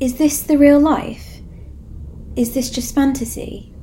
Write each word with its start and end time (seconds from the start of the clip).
Is 0.00 0.14
this 0.14 0.42
the 0.42 0.56
real 0.56 0.78
life? 0.78 1.40
Is 2.36 2.54
this 2.54 2.70
just 2.70 2.94
fantasy? 2.94 3.74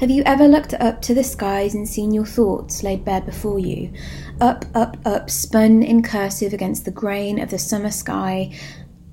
Have 0.00 0.08
you 0.08 0.22
ever 0.24 0.48
looked 0.48 0.72
up 0.72 1.02
to 1.02 1.14
the 1.14 1.22
skies 1.22 1.74
and 1.74 1.86
seen 1.86 2.14
your 2.14 2.24
thoughts 2.24 2.82
laid 2.82 3.04
bare 3.04 3.20
before 3.20 3.58
you? 3.58 3.92
Up, 4.40 4.64
up, 4.74 4.96
up, 5.04 5.28
spun 5.28 5.82
in 5.82 6.02
cursive 6.02 6.54
against 6.54 6.86
the 6.86 6.90
grain 6.90 7.38
of 7.38 7.50
the 7.50 7.58
summer 7.58 7.90
sky. 7.90 8.58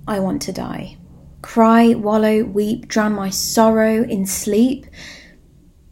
I 0.07 0.21
want 0.21 0.41
to 0.43 0.53
die. 0.53 0.97
Cry, 1.41 1.93
wallow, 1.93 2.45
weep, 2.45 2.87
drown 2.87 3.11
my 3.11 3.29
sorrow 3.29 4.03
in 4.03 4.25
sleep. 4.25 4.85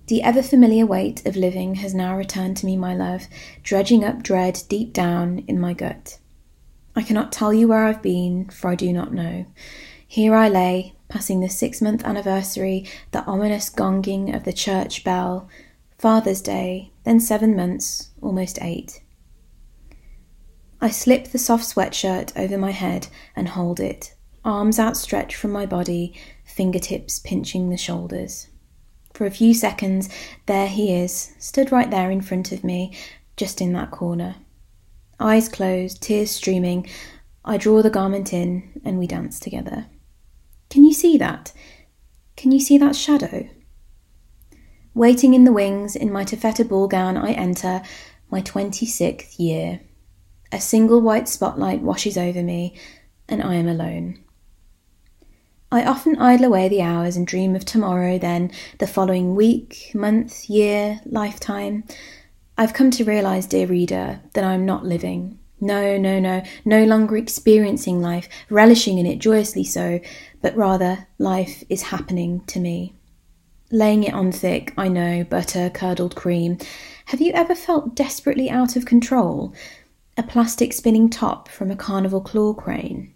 The 0.07 0.23
ever 0.23 0.41
familiar 0.41 0.85
weight 0.85 1.25
of 1.25 1.35
living 1.35 1.75
has 1.75 1.93
now 1.93 2.15
returned 2.15 2.55
to 2.57 2.65
me, 2.65 2.77
my 2.77 2.95
love, 2.95 3.27
dredging 3.63 4.05
up 4.05 4.23
dread 4.23 4.63
deep 4.69 4.93
down 4.93 5.39
in 5.39 5.59
my 5.59 5.73
gut. 5.73 6.19
I 6.95 7.01
cannot 7.01 7.31
tell 7.31 7.53
you 7.53 7.67
where 7.67 7.85
I've 7.85 8.01
been, 8.01 8.49
for 8.49 8.69
I 8.69 8.75
do 8.75 8.93
not 8.93 9.13
know. 9.13 9.45
Here 10.07 10.35
I 10.35 10.47
lay, 10.47 10.93
passing 11.07 11.39
the 11.39 11.49
six 11.49 11.81
month 11.81 12.03
anniversary, 12.03 12.87
the 13.11 13.23
ominous 13.25 13.69
gonging 13.69 14.35
of 14.35 14.43
the 14.43 14.53
church 14.53 15.03
bell, 15.03 15.49
Father's 15.97 16.41
Day, 16.41 16.91
then 17.03 17.19
seven 17.19 17.55
months, 17.55 18.11
almost 18.21 18.59
eight. 18.61 19.01
I 20.81 20.89
slip 20.89 21.29
the 21.29 21.39
soft 21.39 21.63
sweatshirt 21.63 22.37
over 22.37 22.57
my 22.57 22.71
head 22.71 23.07
and 23.35 23.47
hold 23.47 23.79
it, 23.79 24.13
arms 24.43 24.79
outstretched 24.79 25.35
from 25.35 25.51
my 25.51 25.65
body, 25.65 26.13
fingertips 26.43 27.19
pinching 27.19 27.69
the 27.69 27.77
shoulders. 27.77 28.49
For 29.13 29.25
a 29.25 29.31
few 29.31 29.53
seconds, 29.53 30.09
there 30.45 30.67
he 30.67 30.93
is, 30.93 31.33
stood 31.39 31.71
right 31.71 31.89
there 31.89 32.11
in 32.11 32.21
front 32.21 32.51
of 32.51 32.63
me, 32.63 32.93
just 33.37 33.61
in 33.61 33.73
that 33.73 33.91
corner. 33.91 34.35
Eyes 35.23 35.47
closed, 35.47 36.01
tears 36.01 36.31
streaming, 36.31 36.85
I 37.45 37.55
draw 37.55 37.81
the 37.81 37.89
garment 37.89 38.33
in 38.33 38.81
and 38.83 38.99
we 38.99 39.07
dance 39.07 39.39
together. 39.39 39.85
Can 40.69 40.83
you 40.83 40.91
see 40.91 41.17
that? 41.17 41.53
Can 42.35 42.51
you 42.51 42.59
see 42.59 42.77
that 42.77 42.93
shadow? 42.93 43.47
Waiting 44.93 45.33
in 45.33 45.45
the 45.45 45.53
wings, 45.53 45.95
in 45.95 46.11
my 46.11 46.25
taffeta 46.25 46.65
ball 46.65 46.89
gown, 46.89 47.15
I 47.15 47.31
enter 47.31 47.81
my 48.29 48.41
26th 48.41 49.39
year. 49.39 49.79
A 50.51 50.59
single 50.59 50.99
white 50.99 51.29
spotlight 51.29 51.79
washes 51.79 52.17
over 52.17 52.43
me, 52.43 52.77
and 53.29 53.41
I 53.41 53.55
am 53.55 53.69
alone. 53.69 54.19
I 55.71 55.85
often 55.85 56.17
idle 56.17 56.47
away 56.47 56.67
the 56.67 56.81
hours 56.81 57.15
and 57.15 57.25
dream 57.25 57.55
of 57.55 57.63
tomorrow, 57.63 58.17
then 58.17 58.51
the 58.79 58.87
following 58.87 59.35
week, 59.35 59.91
month, 59.93 60.49
year, 60.49 60.99
lifetime. 61.05 61.85
I've 62.57 62.73
come 62.73 62.91
to 62.91 63.03
realize, 63.03 63.47
dear 63.47 63.65
reader, 63.65 64.21
that 64.33 64.43
I'm 64.43 64.65
not 64.65 64.85
living. 64.85 65.39
No, 65.59 65.97
no, 65.97 66.19
no, 66.19 66.43
no 66.65 66.83
longer 66.83 67.17
experiencing 67.17 68.01
life, 68.01 68.29
relishing 68.49 68.97
in 68.97 69.05
it 69.05 69.19
joyously 69.19 69.63
so, 69.63 69.99
but 70.41 70.55
rather 70.55 71.07
life 71.17 71.63
is 71.69 71.83
happening 71.83 72.43
to 72.47 72.59
me. 72.59 72.93
Laying 73.71 74.03
it 74.03 74.13
on 74.13 74.31
thick, 74.31 74.73
I 74.77 74.87
know, 74.87 75.23
butter, 75.23 75.71
curdled 75.71 76.15
cream. 76.15 76.59
Have 77.05 77.21
you 77.21 77.31
ever 77.33 77.55
felt 77.55 77.95
desperately 77.95 78.49
out 78.49 78.75
of 78.75 78.85
control? 78.85 79.53
A 80.15 80.21
plastic 80.21 80.73
spinning 80.73 81.09
top 81.09 81.49
from 81.49 81.71
a 81.71 81.75
carnival 81.75 82.21
claw 82.21 82.53
crane? 82.53 83.13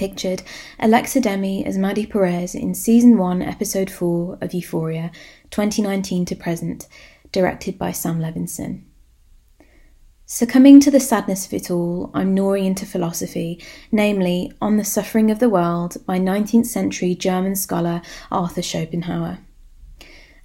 pictured 0.00 0.42
Alexa 0.78 1.20
Demie 1.20 1.62
as 1.66 1.76
Maddie 1.76 2.06
Perez 2.06 2.54
in 2.54 2.74
Season 2.74 3.18
1, 3.18 3.42
Episode 3.42 3.90
4 3.90 4.38
of 4.40 4.54
Euphoria, 4.54 5.10
2019 5.50 6.24
to 6.24 6.34
present, 6.34 6.88
directed 7.32 7.78
by 7.78 7.92
Sam 7.92 8.20
Levinson. 8.20 8.84
Succumbing 10.26 10.78
to 10.80 10.92
the 10.92 11.00
sadness 11.00 11.44
of 11.44 11.52
it 11.52 11.72
all, 11.72 12.12
I'm 12.14 12.34
gnawing 12.34 12.64
into 12.64 12.86
philosophy, 12.86 13.60
namely, 13.90 14.52
On 14.60 14.76
the 14.76 14.84
Suffering 14.84 15.28
of 15.28 15.40
the 15.40 15.48
World 15.48 15.96
by 16.06 16.20
19th 16.20 16.66
century 16.66 17.16
German 17.16 17.56
scholar 17.56 18.00
Arthur 18.30 18.62
Schopenhauer. 18.62 19.38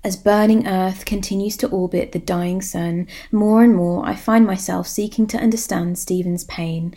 As 0.04 0.18
burning 0.18 0.66
earth 0.66 1.06
continues 1.06 1.56
to 1.58 1.70
orbit 1.70 2.14
the 2.14 2.20
dying 2.20 2.64
sun, 2.64 3.08
more 3.32 3.64
and 3.64 3.76
more 3.76 4.04
I 4.04 4.16
find 4.16 4.48
myself 4.48 4.88
seeking 4.88 5.28
to 5.28 5.38
understand 5.38 6.00
Stephen's 6.00 6.46
pain, 6.46 6.96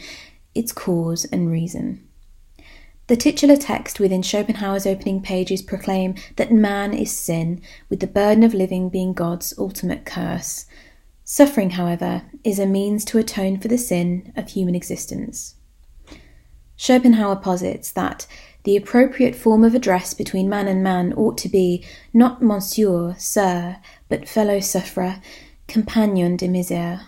its 0.54 0.72
cause 0.72 1.26
and 1.26 1.50
reason. 1.50 2.07
The 3.08 3.16
titular 3.16 3.56
text 3.56 3.98
within 3.98 4.22
Schopenhauer's 4.22 4.86
opening 4.86 5.22
pages 5.22 5.62
proclaim 5.62 6.14
that 6.36 6.52
man 6.52 6.92
is 6.92 7.10
sin, 7.10 7.62
with 7.88 8.00
the 8.00 8.06
burden 8.06 8.44
of 8.44 8.52
living 8.52 8.90
being 8.90 9.14
God's 9.14 9.54
ultimate 9.56 10.04
curse. 10.04 10.66
Suffering, 11.24 11.70
however, 11.70 12.24
is 12.44 12.58
a 12.58 12.66
means 12.66 13.06
to 13.06 13.16
atone 13.16 13.58
for 13.58 13.68
the 13.68 13.78
sin 13.78 14.30
of 14.36 14.50
human 14.50 14.74
existence. 14.74 15.54
Schopenhauer 16.76 17.36
posits 17.36 17.90
that 17.92 18.26
the 18.64 18.76
appropriate 18.76 19.34
form 19.34 19.64
of 19.64 19.74
address 19.74 20.12
between 20.12 20.46
man 20.46 20.68
and 20.68 20.82
man 20.82 21.14
ought 21.14 21.38
to 21.38 21.48
be 21.48 21.82
not 22.12 22.42
monsieur, 22.42 23.14
sir, 23.16 23.78
but 24.10 24.28
fellow 24.28 24.60
sufferer, 24.60 25.22
compagnon 25.66 26.36
de 26.36 26.46
misère. 26.46 27.04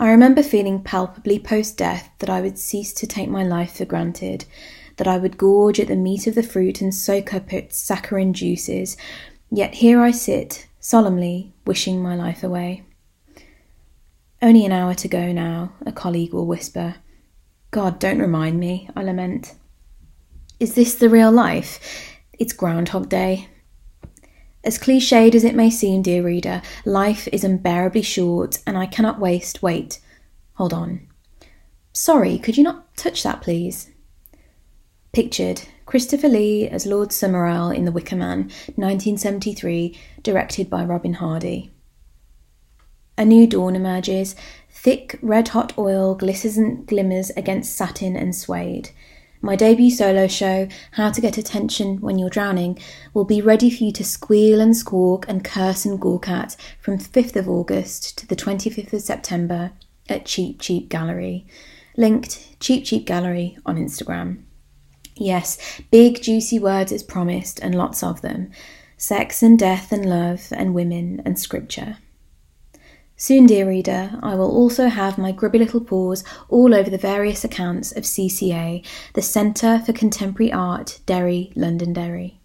I 0.00 0.08
remember 0.10 0.42
feeling 0.42 0.82
palpably 0.82 1.38
post 1.38 1.76
death 1.76 2.10
that 2.20 2.30
I 2.30 2.40
would 2.40 2.58
cease 2.58 2.94
to 2.94 3.06
take 3.06 3.28
my 3.28 3.44
life 3.44 3.76
for 3.76 3.84
granted, 3.84 4.46
that 4.96 5.06
I 5.06 5.18
would 5.18 5.36
gorge 5.36 5.78
at 5.78 5.88
the 5.88 5.94
meat 5.94 6.26
of 6.26 6.34
the 6.34 6.42
fruit 6.42 6.80
and 6.80 6.94
soak 6.94 7.34
up 7.34 7.52
its 7.52 7.76
saccharine 7.76 8.32
juices, 8.32 8.96
yet 9.50 9.74
here 9.74 10.00
I 10.00 10.10
sit, 10.10 10.66
solemnly, 10.80 11.52
wishing 11.66 12.02
my 12.02 12.16
life 12.16 12.42
away. 12.42 12.82
Only 14.40 14.64
an 14.64 14.72
hour 14.72 14.94
to 14.94 15.06
go 15.06 15.32
now, 15.32 15.74
a 15.84 15.92
colleague 15.92 16.32
will 16.32 16.46
whisper. 16.46 16.94
God, 17.70 17.98
don't 17.98 18.20
remind 18.20 18.58
me, 18.58 18.88
I 18.96 19.02
lament. 19.02 19.54
Is 20.58 20.76
this 20.76 20.94
the 20.94 21.10
real 21.10 21.30
life? 21.30 22.16
It's 22.38 22.54
Groundhog 22.54 23.10
Day. 23.10 23.48
As 24.62 24.78
cliched 24.78 25.34
as 25.34 25.44
it 25.44 25.54
may 25.54 25.70
seem, 25.70 26.02
dear 26.02 26.22
reader, 26.22 26.60
life 26.84 27.28
is 27.32 27.44
unbearably 27.44 28.02
short, 28.02 28.58
and 28.66 28.76
I 28.76 28.86
cannot 28.86 29.18
waste. 29.18 29.62
Wait, 29.62 30.00
hold 30.54 30.74
on. 30.74 31.06
Sorry, 31.92 32.38
could 32.38 32.56
you 32.56 32.62
not 32.64 32.94
touch 32.96 33.22
that, 33.22 33.40
please? 33.40 33.90
Pictured 35.12 35.62
Christopher 35.86 36.28
Lee 36.28 36.68
as 36.68 36.86
Lord 36.86 37.08
Summerisle 37.08 37.74
in 37.74 37.84
The 37.84 37.92
Wicker 37.92 38.16
Man, 38.16 38.42
1973, 38.76 39.98
directed 40.22 40.68
by 40.68 40.84
Robin 40.84 41.14
Hardy. 41.14 41.72
A 43.18 43.24
new 43.24 43.46
dawn 43.46 43.74
emerges. 43.74 44.36
Thick, 44.70 45.18
red 45.20 45.48
hot 45.48 45.76
oil 45.76 46.14
glitters 46.14 46.56
and 46.56 46.86
glimmers 46.86 47.30
against 47.30 47.76
satin 47.76 48.14
and 48.14 48.36
suede. 48.36 48.90
My 49.42 49.56
debut 49.56 49.90
solo 49.90 50.26
show, 50.26 50.68
How 50.92 51.10
to 51.10 51.20
Get 51.20 51.38
Attention 51.38 52.02
When 52.02 52.18
You're 52.18 52.28
Drowning, 52.28 52.78
will 53.14 53.24
be 53.24 53.40
ready 53.40 53.70
for 53.70 53.84
you 53.84 53.92
to 53.92 54.04
squeal 54.04 54.60
and 54.60 54.76
squawk 54.76 55.24
and 55.28 55.42
curse 55.42 55.86
and 55.86 55.98
gawk 55.98 56.28
at 56.28 56.56
from 56.78 56.98
5th 56.98 57.36
of 57.36 57.48
August 57.48 58.18
to 58.18 58.26
the 58.26 58.36
25th 58.36 58.92
of 58.92 59.00
September 59.00 59.72
at 60.10 60.26
Cheap 60.26 60.60
Cheap 60.60 60.90
Gallery. 60.90 61.46
Linked 61.96 62.60
Cheap 62.60 62.84
Cheap 62.84 63.06
Gallery 63.06 63.56
on 63.64 63.78
Instagram. 63.78 64.42
Yes, 65.16 65.80
big 65.90 66.20
juicy 66.20 66.58
words 66.58 66.92
as 66.92 67.02
promised, 67.02 67.60
and 67.60 67.74
lots 67.74 68.02
of 68.02 68.20
them. 68.20 68.50
Sex 68.98 69.42
and 69.42 69.58
death 69.58 69.90
and 69.90 70.04
love 70.04 70.48
and 70.52 70.74
women 70.74 71.22
and 71.24 71.38
scripture. 71.38 71.96
Soon, 73.22 73.44
dear 73.44 73.68
reader, 73.68 74.18
I 74.22 74.34
will 74.34 74.50
also 74.50 74.88
have 74.88 75.18
my 75.18 75.30
grubby 75.30 75.58
little 75.58 75.82
paws 75.82 76.24
all 76.48 76.74
over 76.74 76.88
the 76.88 76.96
various 76.96 77.44
accounts 77.44 77.92
of 77.92 78.04
CCA, 78.04 78.82
the 79.12 79.20
Centre 79.20 79.82
for 79.84 79.92
Contemporary 79.92 80.50
Art, 80.50 81.00
Derry, 81.04 81.52
Londonderry. 81.54 82.40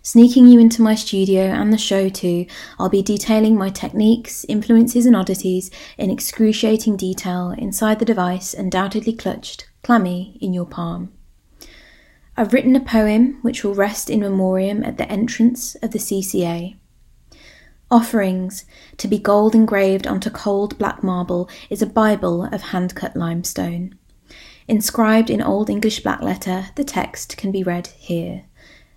Sneaking 0.00 0.48
you 0.48 0.58
into 0.58 0.80
my 0.80 0.94
studio 0.94 1.42
and 1.42 1.70
the 1.70 1.76
show 1.76 2.08
too, 2.08 2.46
I'll 2.78 2.88
be 2.88 3.02
detailing 3.02 3.54
my 3.54 3.68
techniques, 3.68 4.46
influences, 4.48 5.04
and 5.04 5.14
oddities 5.14 5.70
in 5.98 6.08
excruciating 6.08 6.96
detail 6.96 7.54
inside 7.58 7.98
the 7.98 8.06
device 8.06 8.54
undoubtedly 8.54 9.12
clutched, 9.12 9.68
clammy, 9.82 10.38
in 10.40 10.54
your 10.54 10.64
palm. 10.64 11.12
I've 12.34 12.54
written 12.54 12.74
a 12.74 12.80
poem 12.80 13.40
which 13.42 13.62
will 13.62 13.74
rest 13.74 14.08
in 14.08 14.20
memoriam 14.20 14.84
at 14.84 14.96
the 14.96 15.12
entrance 15.12 15.74
of 15.82 15.90
the 15.90 15.98
CCA. 15.98 16.76
Offerings, 17.92 18.64
to 18.96 19.06
be 19.06 19.18
gold 19.18 19.54
engraved 19.54 20.06
onto 20.06 20.30
cold 20.30 20.78
black 20.78 21.02
marble, 21.02 21.50
is 21.68 21.82
a 21.82 21.86
Bible 21.86 22.44
of 22.44 22.62
hand 22.62 22.94
cut 22.94 23.14
limestone. 23.14 23.98
Inscribed 24.66 25.28
in 25.28 25.42
Old 25.42 25.68
English 25.68 26.00
black 26.00 26.22
letter, 26.22 26.68
the 26.74 26.84
text 26.84 27.36
can 27.36 27.52
be 27.52 27.62
read 27.62 27.88
here. 27.88 28.46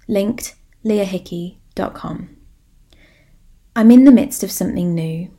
Linked 0.08 0.56
leahhickey.com. 0.86 2.38
I'm 3.76 3.92
in 3.92 4.06
the 4.06 4.14
midst 4.14 4.44
of 4.44 4.52
something 4.52 4.96
new. 4.96 5.30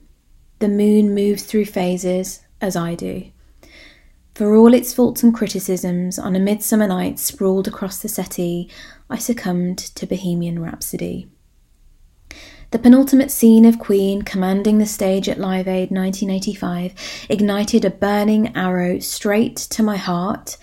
The 0.58 0.68
moon 0.68 1.14
moves 1.14 1.44
through 1.44 1.64
phases, 1.64 2.42
as 2.60 2.76
I 2.76 2.94
do. 2.94 3.30
For 4.34 4.54
all 4.54 4.74
its 4.74 4.92
faults 4.92 5.22
and 5.22 5.34
criticisms, 5.34 6.18
on 6.18 6.36
a 6.36 6.40
midsummer 6.40 6.88
night 6.88 7.18
sprawled 7.18 7.68
across 7.68 8.00
the 8.00 8.08
settee, 8.08 8.68
I 9.08 9.16
succumbed 9.16 9.78
to 9.78 10.06
Bohemian 10.06 10.58
Rhapsody. 10.58 11.30
The 12.76 12.82
penultimate 12.82 13.30
scene 13.30 13.64
of 13.64 13.78
Queen 13.78 14.20
commanding 14.20 14.76
the 14.76 14.84
stage 14.84 15.30
at 15.30 15.40
Live 15.40 15.66
Aid 15.66 15.90
1985 15.90 16.92
ignited 17.30 17.86
a 17.86 17.90
burning 17.90 18.54
arrow 18.54 18.98
straight 18.98 19.56
to 19.56 19.82
my 19.82 19.96
heart. 19.96 20.58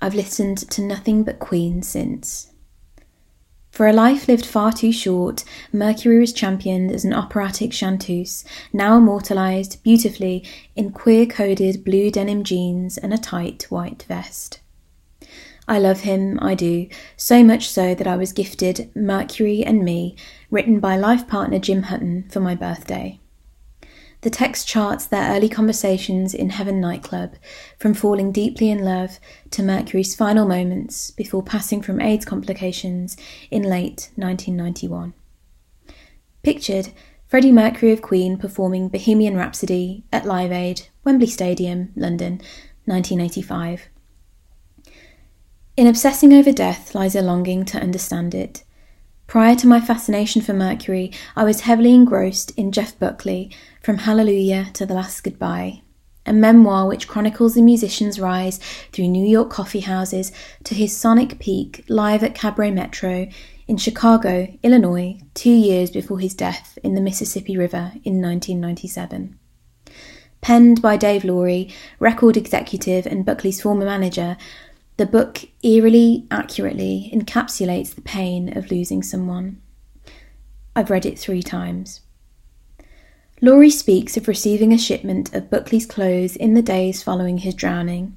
I've 0.00 0.14
listened 0.14 0.58
to 0.70 0.80
nothing 0.80 1.24
but 1.24 1.40
Queen 1.40 1.82
since. 1.82 2.52
For 3.72 3.88
a 3.88 3.92
life 3.92 4.28
lived 4.28 4.46
far 4.46 4.70
too 4.70 4.92
short, 4.92 5.42
Mercury 5.72 6.20
was 6.20 6.32
championed 6.32 6.92
as 6.92 7.04
an 7.04 7.14
operatic 7.14 7.72
chanteuse, 7.72 8.44
now 8.72 8.96
immortalised 8.96 9.82
beautifully 9.82 10.44
in 10.76 10.92
queer 10.92 11.26
coded 11.26 11.82
blue 11.82 12.12
denim 12.12 12.44
jeans 12.44 12.96
and 12.96 13.12
a 13.12 13.18
tight 13.18 13.64
white 13.70 14.04
vest. 14.04 14.60
I 15.68 15.78
love 15.78 16.00
him, 16.00 16.38
I 16.42 16.54
do, 16.54 16.88
so 17.16 17.44
much 17.44 17.68
so 17.68 17.94
that 17.94 18.06
I 18.06 18.16
was 18.16 18.32
gifted 18.32 18.90
Mercury 18.94 19.64
and 19.64 19.84
Me, 19.84 20.16
written 20.50 20.80
by 20.80 20.96
life 20.96 21.28
partner 21.28 21.58
Jim 21.58 21.84
Hutton 21.84 22.28
for 22.30 22.40
my 22.40 22.54
birthday. 22.54 23.20
The 24.22 24.30
text 24.30 24.68
charts 24.68 25.06
their 25.06 25.34
early 25.34 25.48
conversations 25.48 26.32
in 26.32 26.50
Heaven 26.50 26.80
nightclub, 26.80 27.34
from 27.76 27.92
falling 27.92 28.30
deeply 28.30 28.70
in 28.70 28.84
love 28.84 29.18
to 29.50 29.62
Mercury's 29.62 30.14
final 30.14 30.46
moments 30.46 31.10
before 31.10 31.42
passing 31.42 31.82
from 31.82 32.00
AIDS 32.00 32.24
complications 32.24 33.16
in 33.50 33.62
late 33.62 34.10
1991. 34.14 35.12
Pictured, 36.44 36.90
Freddie 37.26 37.50
Mercury 37.50 37.92
of 37.92 38.02
Queen 38.02 38.36
performing 38.36 38.88
Bohemian 38.88 39.36
Rhapsody 39.36 40.04
at 40.12 40.26
Live 40.26 40.52
Aid, 40.52 40.82
Wembley 41.02 41.26
Stadium, 41.26 41.92
London, 41.96 42.40
1985. 42.84 43.88
In 45.74 45.86
obsessing 45.86 46.34
over 46.34 46.52
death 46.52 46.94
lies 46.94 47.14
a 47.14 47.22
longing 47.22 47.64
to 47.66 47.80
understand 47.80 48.34
it. 48.34 48.62
Prior 49.26 49.56
to 49.56 49.66
my 49.66 49.80
fascination 49.80 50.42
for 50.42 50.52
Mercury, 50.52 51.10
I 51.34 51.44
was 51.44 51.62
heavily 51.62 51.94
engrossed 51.94 52.50
in 52.58 52.72
Jeff 52.72 52.98
Buckley, 52.98 53.50
From 53.80 53.98
Hallelujah 53.98 54.68
to 54.74 54.84
the 54.84 54.92
Last 54.92 55.22
Goodbye, 55.22 55.80
a 56.26 56.34
memoir 56.34 56.86
which 56.86 57.08
chronicles 57.08 57.54
the 57.54 57.62
musician's 57.62 58.20
rise 58.20 58.58
through 58.92 59.08
New 59.08 59.26
York 59.26 59.48
coffee 59.48 59.80
houses 59.80 60.30
to 60.64 60.74
his 60.74 60.94
sonic 60.94 61.38
peak 61.38 61.86
live 61.88 62.22
at 62.22 62.34
Cabaret 62.34 62.72
Metro 62.72 63.26
in 63.66 63.78
Chicago, 63.78 64.54
Illinois, 64.62 65.18
two 65.32 65.48
years 65.48 65.90
before 65.90 66.18
his 66.18 66.34
death 66.34 66.78
in 66.84 66.94
the 66.94 67.00
Mississippi 67.00 67.56
River 67.56 67.92
in 68.04 68.20
1997. 68.20 69.38
Penned 70.42 70.82
by 70.82 70.98
Dave 70.98 71.24
Lory, 71.24 71.72
record 71.98 72.36
executive 72.36 73.06
and 73.06 73.24
Buckley's 73.24 73.62
former 73.62 73.86
manager, 73.86 74.36
the 75.02 75.06
book 75.06 75.40
eerily 75.64 76.28
accurately 76.30 77.10
encapsulates 77.12 77.92
the 77.92 78.00
pain 78.02 78.56
of 78.56 78.70
losing 78.70 79.02
someone. 79.02 79.60
I've 80.76 80.90
read 80.90 81.04
it 81.04 81.18
three 81.18 81.42
times. 81.42 82.02
Lory 83.40 83.68
speaks 83.68 84.16
of 84.16 84.28
receiving 84.28 84.72
a 84.72 84.78
shipment 84.78 85.34
of 85.34 85.50
Buckley's 85.50 85.86
clothes 85.86 86.36
in 86.36 86.54
the 86.54 86.62
days 86.62 87.02
following 87.02 87.38
his 87.38 87.54
drowning. 87.54 88.16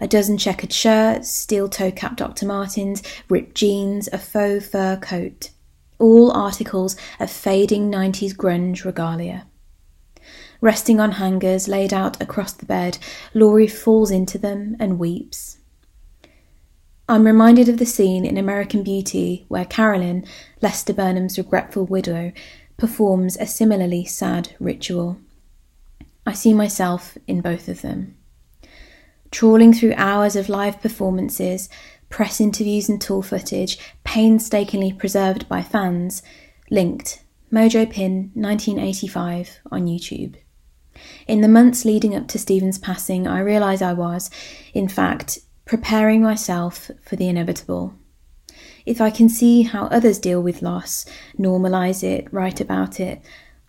A 0.00 0.06
dozen 0.06 0.38
checkered 0.38 0.72
shirts, 0.72 1.32
steel 1.32 1.68
toe 1.68 1.90
cap 1.90 2.16
Dr. 2.16 2.46
Martens, 2.46 3.02
ripped 3.28 3.56
jeans, 3.56 4.08
a 4.12 4.18
faux 4.18 4.68
fur 4.68 4.96
coat. 4.96 5.50
All 5.98 6.30
articles 6.30 6.94
of 7.18 7.28
fading 7.28 7.90
90s 7.90 8.36
grunge 8.36 8.84
regalia. 8.84 9.48
Resting 10.60 11.00
on 11.00 11.10
hangers 11.10 11.66
laid 11.66 11.92
out 11.92 12.22
across 12.22 12.52
the 12.52 12.66
bed, 12.66 12.98
Lory 13.34 13.66
falls 13.66 14.12
into 14.12 14.38
them 14.38 14.76
and 14.78 15.00
weeps. 15.00 15.58
I'm 17.06 17.26
reminded 17.26 17.68
of 17.68 17.76
the 17.76 17.84
scene 17.84 18.24
in 18.24 18.38
American 18.38 18.82
Beauty 18.82 19.44
where 19.48 19.66
Carolyn, 19.66 20.24
Lester 20.62 20.94
Burnham's 20.94 21.36
regretful 21.36 21.84
widow, 21.84 22.32
performs 22.78 23.36
a 23.36 23.46
similarly 23.46 24.06
sad 24.06 24.56
ritual. 24.58 25.18
I 26.26 26.32
see 26.32 26.54
myself 26.54 27.18
in 27.26 27.42
both 27.42 27.68
of 27.68 27.82
them. 27.82 28.16
Trawling 29.30 29.74
through 29.74 29.92
hours 29.98 30.34
of 30.34 30.48
live 30.48 30.80
performances, 30.80 31.68
press 32.08 32.40
interviews, 32.40 32.88
and 32.88 32.98
tour 32.98 33.22
footage 33.22 33.78
painstakingly 34.04 34.92
preserved 34.92 35.46
by 35.46 35.60
fans, 35.60 36.22
linked 36.70 37.22
Mojo 37.52 37.84
Pin 37.90 38.30
1985 38.32 39.58
on 39.70 39.86
YouTube. 39.86 40.36
In 41.26 41.42
the 41.42 41.48
months 41.48 41.84
leading 41.84 42.14
up 42.14 42.28
to 42.28 42.38
Stephen's 42.38 42.78
passing, 42.78 43.26
I 43.26 43.40
realised 43.40 43.82
I 43.82 43.92
was, 43.92 44.30
in 44.72 44.88
fact, 44.88 45.40
preparing 45.64 46.22
myself 46.22 46.90
for 47.02 47.16
the 47.16 47.28
inevitable. 47.28 47.94
If 48.86 49.00
I 49.00 49.10
can 49.10 49.28
see 49.28 49.62
how 49.62 49.86
others 49.86 50.18
deal 50.18 50.42
with 50.42 50.62
loss, 50.62 51.06
normalise 51.38 52.02
it, 52.02 52.32
write 52.32 52.60
about 52.60 53.00
it, 53.00 53.22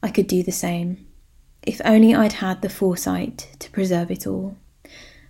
I 0.04 0.10
could 0.10 0.28
do 0.28 0.44
the 0.44 0.52
same. 0.52 1.08
If 1.64 1.82
only 1.84 2.14
I'd 2.14 2.34
had 2.34 2.62
the 2.62 2.70
foresight 2.70 3.50
to 3.60 3.72
preserve 3.72 4.12
it 4.12 4.28
all. 4.28 4.58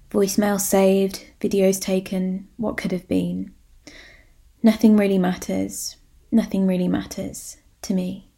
Voicemail 0.10 0.60
saved, 0.60 1.26
videos 1.40 1.80
taken, 1.80 2.48
what 2.58 2.78
could 2.78 2.92
have 2.92 3.08
been. 3.08 3.54
Nothing 4.64 4.98
really 4.98 5.18
matters. 5.18 5.98
Nothing 6.32 6.68
really 6.68 6.88
matters 6.88 7.58
to 7.84 7.94
me. 7.94 8.30